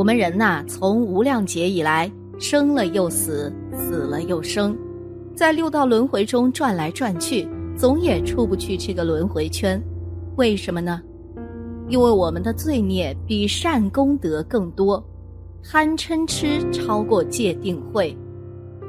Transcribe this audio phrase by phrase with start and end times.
[0.00, 4.74] 我们人呐，从无量劫以来，生了又死，死了又生，
[5.36, 9.78] 在六道轮回中转来转去，总也出不去这个轮回圈。
[10.36, 11.02] 为什么呢？
[11.86, 15.06] 因为我们的罪孽比善功德更多，
[15.62, 18.16] 贪嗔痴超过戒定慧。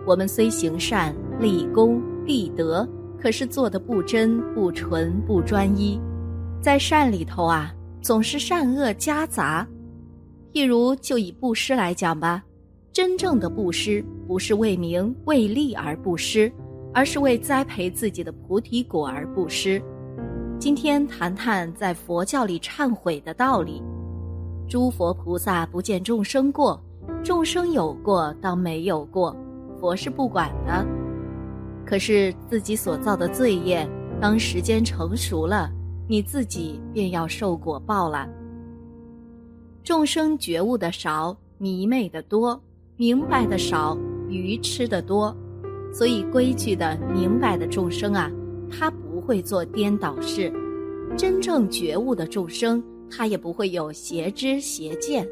[0.08, 2.88] 我们虽行善、立功、立德，
[3.22, 6.00] 可是做的不真、不纯、不专一。
[6.62, 7.70] 在善里头啊，
[8.02, 9.68] 总是善恶夹杂。
[10.54, 12.44] 譬如就以布施来讲吧，
[12.92, 16.52] 真正的布施不是为名为利而布施，
[16.94, 19.82] 而是为栽培自己的菩提果而布施。
[20.60, 23.82] 今天谈谈在佛教里忏悔的道理。
[24.68, 26.82] 诸佛菩萨不见众生过，
[27.24, 29.36] 众生有过当没有过，
[29.80, 30.86] 佛是不管的。
[31.86, 33.90] 可是自己所造的罪业，
[34.20, 35.70] 当时间成熟了。
[36.08, 38.28] 你自己便要受果报了。
[39.84, 42.60] 众生觉悟的少，迷昧的多；
[42.98, 43.98] 明白的少，
[44.30, 45.36] 愚痴的多。
[45.92, 48.32] 所以规矩的、明白的众生啊，
[48.70, 50.52] 他不会做颠倒事；
[51.18, 55.28] 真正觉悟的众生，他也不会有邪知邪见。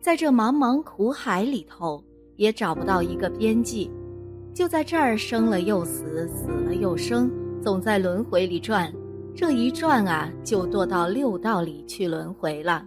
[0.00, 2.02] 在这茫茫苦海里头，
[2.36, 3.88] 也找不到一个边际，
[4.52, 7.30] 就在这儿生了又死，死了又生，
[7.62, 8.92] 总在轮回里转。
[9.34, 12.86] 这一转啊，就堕到六道里去轮回了，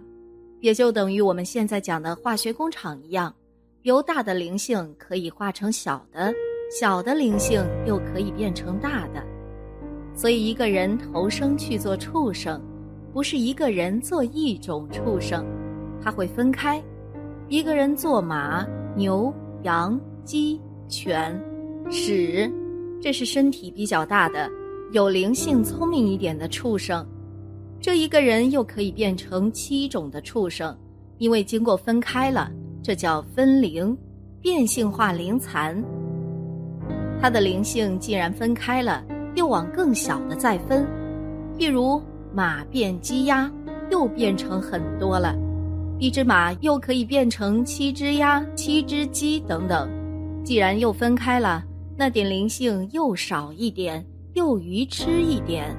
[0.60, 3.34] 也就等于我们现在讲的化学工厂一样，
[3.82, 6.32] 由大的灵性可以化成小的，
[6.80, 9.24] 小的灵性又可以变成大的。
[10.14, 12.60] 所以一个人投生去做畜生，
[13.12, 15.46] 不是一个人做一种畜生，
[16.02, 16.82] 他会分开。
[17.48, 21.40] 一个人做马、牛、羊、鸡、犬、
[21.88, 22.52] 豕，
[23.00, 24.50] 这是身体比较大的。
[24.92, 27.06] 有灵性、聪明一点的畜生，
[27.80, 30.76] 这一个人又可以变成七种的畜生，
[31.18, 32.50] 因为经过分开了，
[32.82, 33.96] 这叫分灵，
[34.40, 35.82] 变性化灵残。
[37.20, 40.86] 他的灵性既然分开了，又往更小的再分，
[41.56, 42.02] 譬如
[42.32, 43.50] 马变鸡鸭，
[43.90, 45.36] 又变成很多了，
[45.98, 49.88] 一只马又可以变成七只鸭、七只鸡等等。
[50.44, 51.64] 既然又分开了，
[51.96, 54.04] 那点灵性又少一点。
[54.34, 55.76] 又愚痴一点，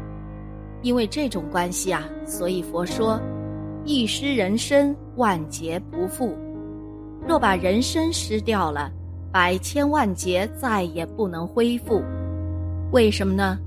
[0.82, 3.20] 因为这种关系啊，所以佛说：
[3.84, 6.38] 一失人身，万劫不复。
[7.28, 8.92] 若把人身失掉了，
[9.32, 12.02] 百千万劫再也不能恢复。
[12.92, 13.60] 为什么呢？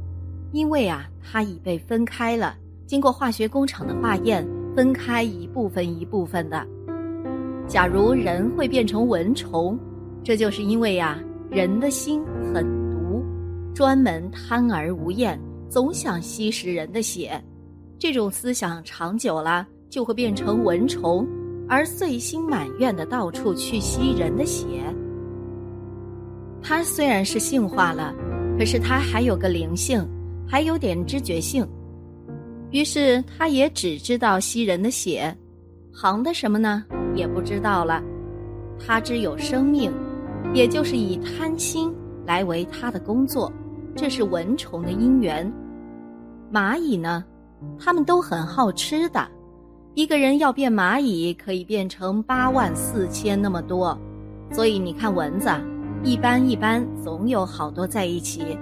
[0.53, 2.56] 因为啊，它已被分开了，
[2.87, 6.67] 经过化学工厂的化验，分开一部分一部分的。
[7.67, 9.79] 假如人会变成蚊虫，
[10.25, 11.19] 这就是因为呀，
[11.50, 13.23] 人的心很毒。
[13.75, 15.41] 专门贪而无厌，
[15.72, 17.43] 总想吸食人的血，
[17.99, 21.27] 这种思想长久了就会变成蚊虫，
[21.66, 24.66] 而遂心满愿的到处去吸人的血。
[26.62, 28.15] 他虽然是性化了，
[28.59, 30.06] 可是他还有个灵性，
[30.47, 31.66] 还有点知觉性，
[32.71, 35.34] 于是他也只知道吸人的血，
[35.91, 36.84] 行的什么呢？
[37.15, 38.03] 也不知道了。
[38.78, 39.91] 他只有生命，
[40.53, 41.91] 也就是以贪心
[42.27, 43.50] 来为他的工作。
[43.94, 45.50] 这是蚊虫的因缘，
[46.52, 47.24] 蚂蚁呢，
[47.78, 49.26] 它们都很好吃的。
[49.94, 53.98] 一个人要变蚂蚁，可以变成八万四千那么多。
[54.50, 55.48] 所以你看，蚊子
[56.02, 58.54] 一般一般，总有好多在一起；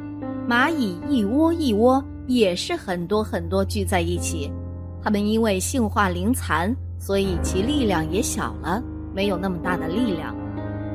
[0.48, 4.52] 蚂蚁一窝一窝，也是很多很多聚在一起。
[5.02, 8.80] 它们因为性化灵残，所以其力量也小了，
[9.12, 10.32] 没有那么大的力量。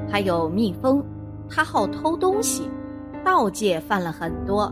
[0.10, 1.04] 还有蜜蜂，
[1.50, 2.70] 它好偷东西。
[3.26, 4.72] 盗窃犯了很多，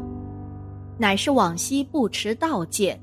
[0.98, 3.00] 乃是往昔不持道戒，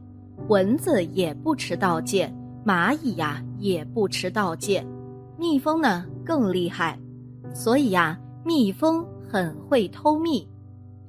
[0.49, 2.33] 蚊子也不持道戒，
[2.65, 4.85] 蚂蚁呀也不持道戒，
[5.39, 6.99] 蜜蜂呢更厉害，
[7.53, 10.47] 所以呀，蜜蜂很会偷蜜。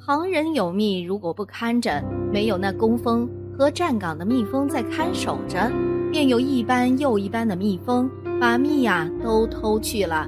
[0.03, 5.71] 旁人有蜜，如果不看着，没有那工蜂和站岗的蜜蜂在看守着，
[6.11, 8.09] 便有一班又一班的蜜蜂
[8.39, 10.27] 把蜜呀都偷去了。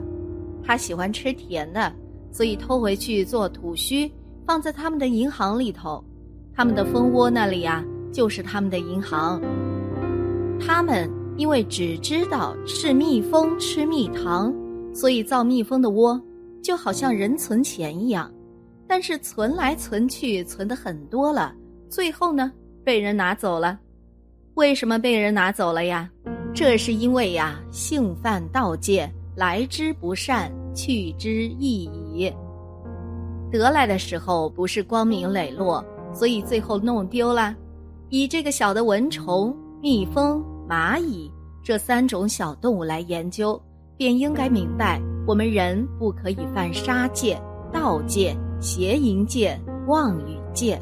[0.63, 1.91] 它喜欢吃甜的。
[2.31, 4.11] 所以偷回去做土虚，
[4.43, 6.03] 放在他们的银行里头，
[6.55, 9.41] 他们的蜂窝那里呀，就是他们的银行。
[10.59, 14.53] 他们因为只知道是蜜蜂吃蜜糖，
[14.93, 16.19] 所以造蜜蜂的窝，
[16.61, 18.31] 就好像人存钱一样。
[18.87, 21.53] 但是存来存去，存的很多了，
[21.89, 22.51] 最后呢，
[22.83, 23.79] 被人拿走了。
[24.53, 26.09] 为什么被人拿走了呀？
[26.53, 30.51] 这是因为呀，性犯盗戒，来之不善。
[30.75, 31.29] 去之
[31.59, 32.33] 易矣。
[33.51, 37.55] 得来的时候不是光明磊落，所以最后弄丢了。
[38.09, 41.31] 以这个小的蚊虫、蜜蜂、蚂蚁
[41.63, 43.59] 这三种小动物来研究，
[43.97, 50.79] 便应该明白，我们人不可以犯杀戒、盗戒、邪淫戒、妄语戒。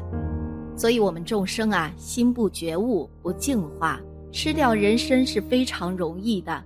[0.76, 4.00] 所以，我们众生啊，心不觉悟、不净化，
[4.30, 6.62] 吃掉人参是非常容易的。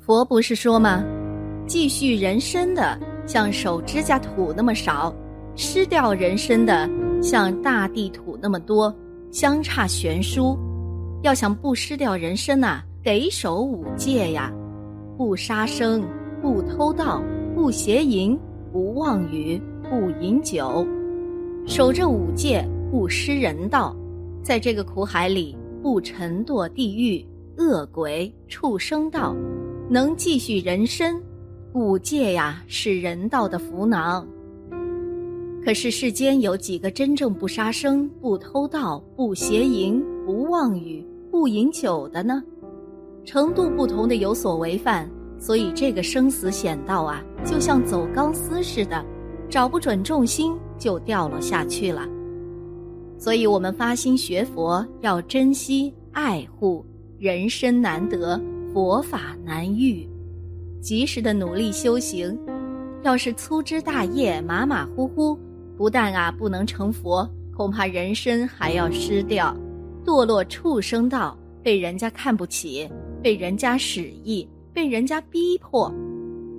[0.00, 1.04] 佛不是说吗？
[1.66, 5.12] 继续人参的，像手指甲土那么少；
[5.56, 6.88] 吃掉人参的，
[7.24, 8.94] 像大地土那么多，
[9.32, 10.58] 相差悬殊。
[11.22, 14.52] 要想不失掉人身呐，得守五戒呀：
[15.16, 16.04] 不杀生，
[16.42, 17.24] 不偷盗，
[17.54, 18.38] 不邪淫，
[18.70, 20.86] 不妄语，不饮酒。
[21.66, 23.96] 守这五戒，不失人道，
[24.42, 27.26] 在这个苦海里不沉堕地狱、
[27.56, 29.34] 恶鬼、畜生道，
[29.88, 31.18] 能继续人身。
[31.72, 34.28] 五戒呀，是人道的福囊。
[35.64, 42.42] 可是世间有几个真正不杀生、不偷盗、不邪淫、不妄语、不饮酒的呢？
[43.24, 45.08] 程度不同的有所违犯，
[45.38, 49.02] 所以这个生死险道啊，就像走钢丝似的，
[49.48, 50.54] 找不准重心。
[50.76, 52.04] 就掉落下去了，
[53.16, 56.84] 所以我们发心学佛，要珍惜爱护
[57.16, 58.38] 人身难得，
[58.72, 60.06] 佛法难遇，
[60.80, 62.36] 及时的努力修行。
[63.04, 65.38] 要是粗枝大叶、马马虎虎，
[65.76, 69.56] 不但啊不能成佛，恐怕人身还要失掉，
[70.04, 72.88] 堕落畜生道，被人家看不起，
[73.22, 75.92] 被人家使役，被人家逼迫。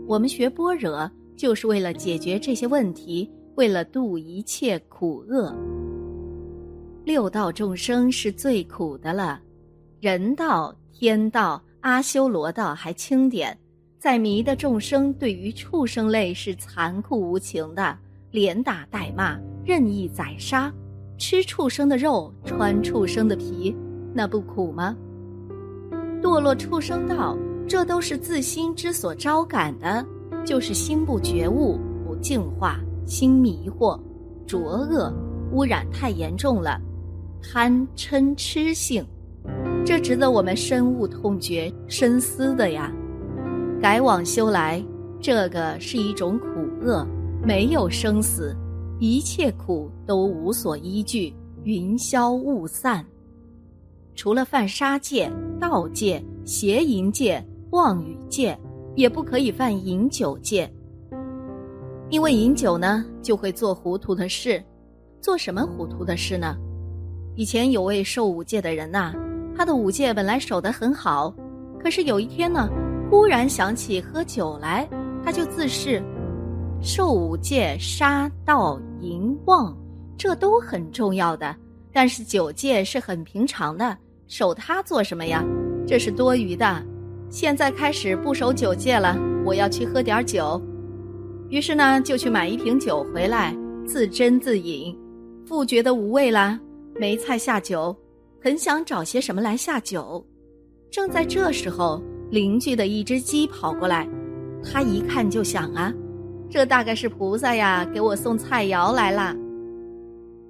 [0.07, 3.29] 我们学般若，就是为了解决这些问题。
[3.55, 5.55] 为了度一切苦厄，
[7.05, 9.39] 六道众生是最苦的了。
[10.01, 13.57] 人道、天道、阿修罗道还轻点，
[13.97, 17.97] 在迷的众生对于畜生类是残酷无情的，
[18.35, 20.69] 连打带骂，任意宰杀，
[21.17, 23.73] 吃畜生的肉，穿畜生的皮，
[24.13, 24.93] 那不苦吗？
[26.21, 30.05] 堕落畜生道，这都是自心之所招感的，
[30.43, 32.77] 就是心不觉悟，不净化。
[33.05, 33.97] 心迷惑、
[34.45, 35.13] 浊恶、
[35.53, 36.77] 污染太严重了，
[37.41, 39.05] 贪嗔痴性，
[39.85, 42.91] 这值得我们深悟痛觉、深思的呀。
[43.79, 44.83] 改往修来，
[45.21, 46.45] 这个是一种苦
[46.81, 47.07] 厄，
[47.45, 48.57] 没有生死，
[48.99, 51.31] 一切苦都无所依据，
[51.63, 53.05] 云消雾散。
[54.15, 58.57] 除了犯杀戒、盗戒、邪淫戒、妄语戒，
[58.95, 60.67] 也不可以犯饮酒戒。
[62.09, 64.59] 因为饮酒呢，就会做糊涂的事，
[65.21, 66.57] 做什么糊涂的事呢？
[67.35, 69.13] 以前有位受五戒的人呐，
[69.55, 71.31] 他的五戒本来守得很好，
[71.79, 72.67] 可是有一天呢，
[73.11, 74.89] 忽然想起喝酒来，
[75.23, 76.01] 他就自恃，
[76.81, 79.75] 受五戒杀盗淫妄，
[80.17, 81.55] 这都很重要的，
[81.91, 85.43] 但是酒戒是很平常的，守它做什么呀？
[85.87, 86.83] 这是多余的。
[87.29, 90.61] 现在开始不守酒戒了，我要去喝点酒。
[91.49, 93.55] 于是呢，就去买一瓶酒回来，
[93.85, 94.97] 自斟自饮，
[95.45, 96.59] 复觉得无味啦，
[96.95, 97.95] 没菜下酒，
[98.41, 100.25] 很想找些什么来下酒。
[100.91, 104.07] 正在这时候，邻居的一只鸡跑过来，
[104.63, 105.93] 他一看就想啊，
[106.49, 109.35] 这大概是菩萨呀，给我送菜肴来了。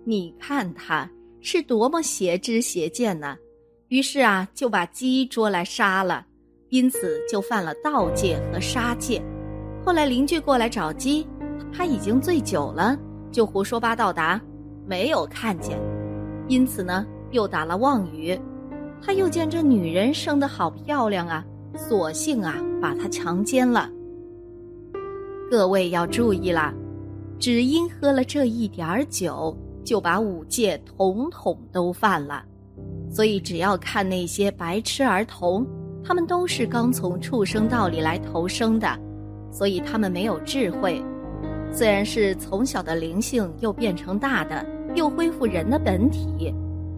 [0.03, 1.09] 你看他
[1.41, 3.35] 是多么邪知邪见呢？
[3.87, 6.25] 于是啊，就把鸡捉来杀了，
[6.69, 9.21] 因此就犯了盗戒和杀戒。
[9.83, 11.25] 后来邻居过来找鸡，
[11.71, 12.97] 他已经醉酒了，
[13.31, 14.39] 就胡说八道答
[14.85, 15.79] 没有看见，
[16.47, 18.39] 因此呢又打了妄语。
[19.01, 23.89] 他又见这女人生得好漂亮啊，索性啊把她强奸了。
[25.49, 26.73] 各位要注意啦，
[27.39, 32.43] 只因喝了这一点酒，就把五戒统统都犯了。
[33.11, 35.65] 所以只要看那些白痴儿童，
[36.03, 38.87] 他们都是刚从畜生道里来投生的。
[39.51, 41.01] 所以他们没有智慧，
[41.71, 46.53] 虽然是从小的灵性又变成大的，又恢复人的本体，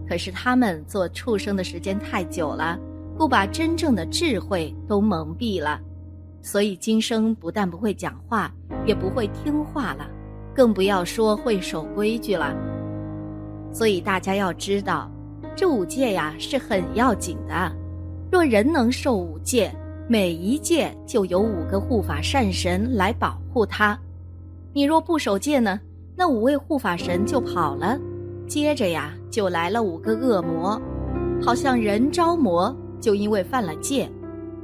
[0.08, 2.76] 可是他们做畜生的时间太久了，
[3.16, 5.80] 故把真正的智慧都蒙蔽了。
[6.50, 8.50] 所以今生不但不会讲话，
[8.86, 10.08] 也不会听话了，
[10.54, 12.56] 更不要说会守规矩了。
[13.70, 15.10] 所以大家要知道，
[15.54, 17.70] 这五戒呀是很要紧的。
[18.32, 19.70] 若人能受五戒，
[20.08, 23.98] 每一戒就有五个护法善神来保护他，
[24.72, 25.78] 你若不守戒呢，
[26.16, 28.00] 那五位护法神就跑了，
[28.46, 30.80] 接着呀就来了五个恶魔，
[31.42, 34.10] 好像人招魔，就因为犯了戒，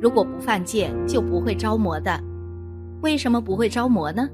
[0.01, 2.21] 如果不犯戒就不会招魔的。
[3.01, 4.29] 为什么不会招魔呢？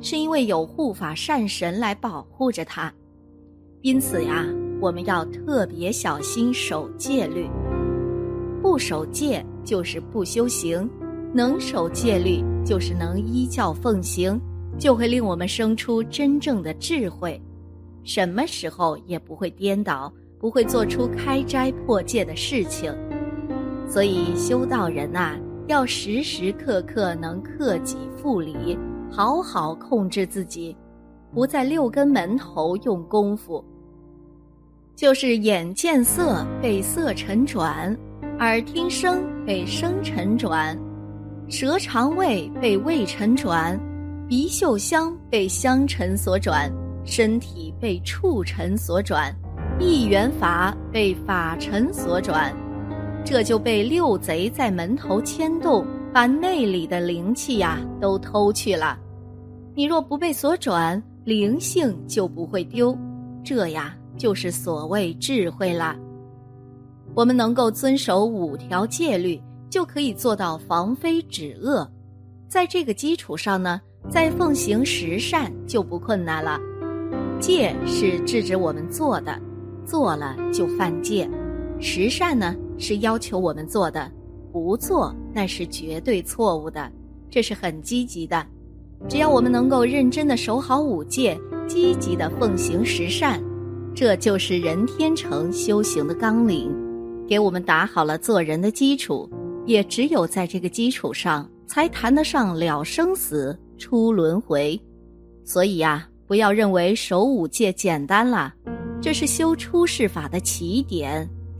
[0.00, 2.92] 是因为有护法善神来保护着他，
[3.82, 4.44] 因此呀，
[4.80, 7.48] 我们要特别小心守戒律。
[8.60, 10.88] 不守戒就是不修行，
[11.32, 14.40] 能守戒律，就是能依教奉行，
[14.76, 17.40] 就会令我们生出真正的智慧，
[18.02, 22.92] 什么时候也不会颠倒，不会做出开斋破戒的事情。
[23.88, 28.78] 所以修道人呐，要时时刻刻能克己复礼，
[29.10, 30.76] 好好控制自己，
[31.32, 33.62] 不在六根门头用功夫。
[34.94, 37.96] 就是眼见色被色尘转，
[38.38, 40.78] 耳听声被声尘转。
[41.48, 43.78] 舌肠胃被味尘转，
[44.28, 46.72] 鼻嗅香被香尘所转，
[47.04, 49.34] 身体被触尘所转，
[49.78, 52.54] 意缘法被法尘所转，
[53.24, 58.98] 这就被六贼在门头牵动，把内里的灵气呀都偷去了。
[59.74, 62.96] 你若不被所转，灵性就不会丢，
[63.44, 65.96] 这呀就是所谓智慧了。
[67.14, 69.40] 我们能够遵守五条戒律。
[69.70, 71.90] 就可以做到防非止恶，
[72.46, 76.60] 在这个基础上呢，再奉行十善就不困难了。
[77.40, 79.40] 戒是制止我们做的，
[79.86, 81.26] 做了就犯戒；
[81.80, 84.10] 十善呢是要求我们做的，
[84.52, 86.90] 不做那是绝对错误的。
[87.30, 88.44] 这是很积极的。
[89.08, 93.40] 只要我们能够认真的守好五戒，积极的奉行十善，
[93.94, 96.74] 这就是人天成修行的纲领，
[97.28, 99.30] 给我们打好了做人的基础。
[99.64, 104.78] 也只有在这个基础上，才谈得上了生死、出轮回。
[105.44, 108.52] 所以呀，不要认为守五戒简单了，
[109.00, 111.28] 这是修出世法的起点，